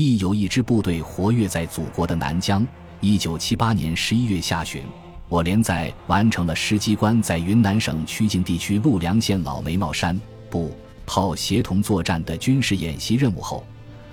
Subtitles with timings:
[0.00, 2.66] 亦有一支部队活跃在祖国的南疆。
[3.00, 4.82] 一九七八年十一月下旬，
[5.28, 10.18] 我连在完成了师机关在云南省曲靖地区陆良县老眉毛山
[10.48, 10.74] 步
[11.04, 13.62] 炮协同作战的军事演习任务后，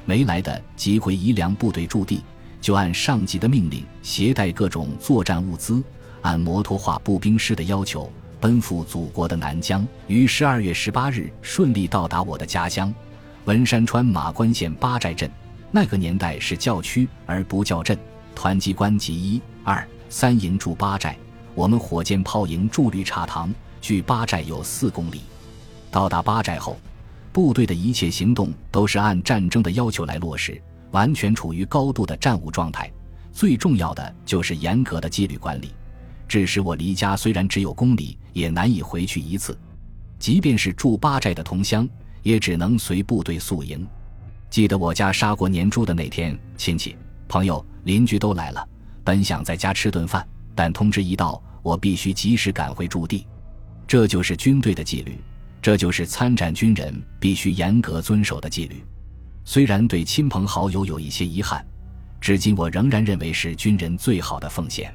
[0.03, 2.21] 没来的即回宜良部队驻地，
[2.59, 5.81] 就按上级的命令，携带各种作战物资，
[6.21, 8.11] 按摩托化步兵师的要求，
[8.41, 9.87] 奔赴祖国的南疆。
[10.07, 12.93] 于十二月十八日顺利到达我的家乡
[13.45, 15.31] 文山川马关县八寨镇。
[15.71, 17.97] 那个年代是教区而不叫镇，
[18.33, 21.17] 团机关及一、二、三营驻八寨，
[21.53, 25.21] 我们火箭炮营驻绿茶塘，距八寨有四公里。
[25.91, 26.77] 到达八寨后，
[27.33, 32.91] 部队的一切行动都是按战争的要求来落实，完全处于高度的战务状态。
[33.31, 35.71] 最重要的就是严格的纪律管理，
[36.27, 39.57] 致使我离家虽然只有公里，也难以回去一次。
[40.17, 41.87] 即便是驻八寨的同乡，
[42.23, 43.87] 也只能随部队宿营。
[44.49, 46.95] 记得我家杀过年猪的那天，亲戚、
[47.27, 48.67] 朋友、邻居都来了。
[49.03, 53.25] 本想在家吃顿饭，但通知一到，我必须及时赶回驻地。
[53.85, 55.17] 这就是军队的纪律，
[55.61, 58.83] 这就是参战军人必须严格遵守的纪律。
[59.45, 61.65] 虽然对亲朋好友有一些遗憾，
[62.19, 64.93] 至今我仍然认为是军人最好的奉献。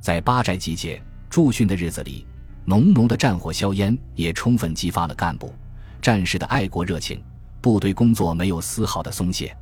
[0.00, 2.26] 在八寨集结驻训的日子里，
[2.64, 5.54] 浓浓的战火硝烟也充分激发了干部、
[6.00, 7.22] 战士的爱国热情。
[7.62, 9.56] 部队工作没有丝毫的松懈。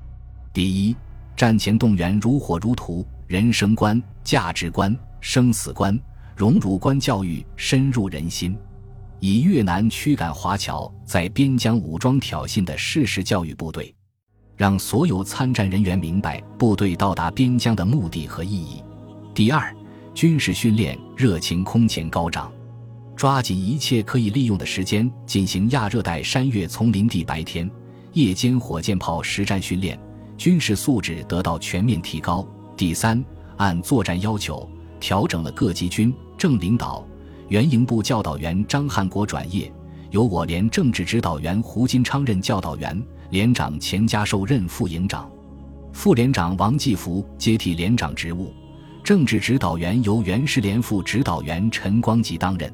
[0.52, 0.96] 第一，
[1.36, 5.96] 战前动员如火如荼，人生观、价值观、生死观、
[6.34, 8.56] 荣辱观教育深入人心，
[9.20, 13.94] 以越南驱赶华侨在边疆武装挑衅的事实教育部队，
[14.56, 18.82] 让所有参战人员明白部队到达边疆的目的和意义。
[19.34, 19.72] 第二，
[20.14, 22.50] 军事训练热情空前高涨，
[23.14, 27.70] 抓紧一切可以利用的时间进行亚热带山岳丛林地白天。
[28.12, 29.98] 夜间火箭炮实战训练，
[30.36, 32.46] 军事素质得到全面提高。
[32.76, 33.22] 第三，
[33.56, 37.06] 按作战要求调整了各级军政领导，
[37.48, 39.72] 原营部教导员张汉国转业，
[40.10, 43.00] 由我连政治指导员胡金昌任教导员，
[43.30, 45.30] 连长钱家寿任副营长，
[45.92, 48.52] 副连长王继福接替连长职务，
[49.04, 52.72] 政治指导员由原师连副指导员陈光吉担任。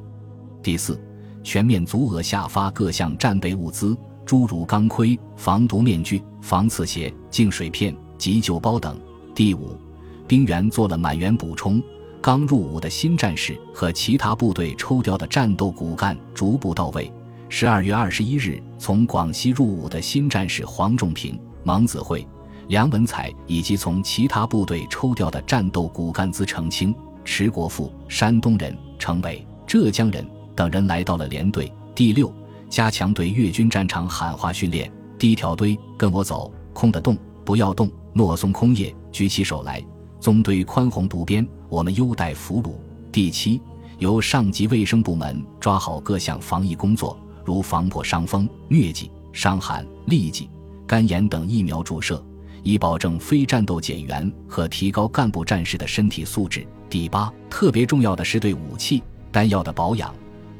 [0.62, 0.98] 第四，
[1.42, 3.94] 全面足额下发各项战备物资。
[4.26, 8.98] 诸如钢盔、防毒面具、防刺鞋、净水片、急救包等。
[9.34, 9.78] 第五，
[10.26, 11.80] 兵员做了满员补充。
[12.20, 17.10] 刚入伍的新战士和其他部队抽调的战斗骨干逐步到位。
[17.48, 22.26] 十二月二十一日，从广西入伍的新战士黄仲平、芒子惠、
[22.66, 26.92] 梁文彩，以及从其他部队抽调的战斗骨干资成清、
[27.24, 30.26] 迟国富（山东人）、程伟（浙江人）
[30.56, 31.72] 等人来到了连队。
[31.94, 32.32] 第六。
[32.68, 34.90] 加强对越军战场喊话训练。
[35.18, 37.90] 第一条堆，跟我走，空的动，不要动。
[38.12, 39.82] 诺松空叶，举起手来。
[40.20, 42.72] 纵队宽宏独边，我们优待俘虏。
[43.12, 43.60] 第七，
[43.98, 50.48] 由上级卫生部门抓好各项防疫工作，如防破伤风、疟疾、伤寒、痢疾、
[50.86, 52.24] 肝炎等疫苗注射，
[52.62, 56.66] 以保证非战斗减员和提高干部战士的身体素质。
[56.88, 60.14] 第八，特别重要的是对武器弹药的保养。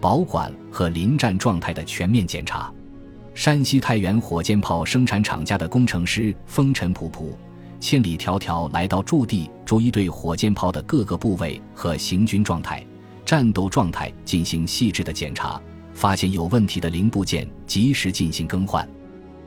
[0.06, 2.72] 保管和临战状态的全面检查。
[3.34, 7.32] 山西太原火箭炮生产厂家的工程师风尘仆仆、
[7.80, 12.86] 千里迢迢来到驻地，逐一对火箭炮的各个部位和行军状态、
[13.24, 15.60] 战斗状态进行细致的检查，
[15.92, 18.88] 发现有问题的零部件及时进行更换。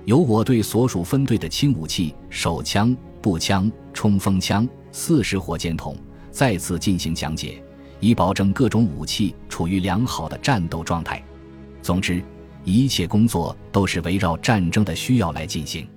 [0.03, 5.95] 由我对所属分队的轻武器、手枪、步枪、冲锋枪、四式火箭筒
[6.31, 7.63] 再次进行讲解。
[7.99, 11.23] 以保证各种武器处于良好的战斗状态。
[11.81, 12.23] 总之，
[12.63, 15.87] 一切工作都是围绕战争的需要来进行。